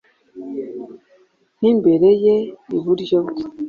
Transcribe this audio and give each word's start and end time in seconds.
nk 1.57 1.63
imbere 1.71 2.09
ye, 2.23 2.35
iburyo 2.75 3.17
bwe 3.27 3.43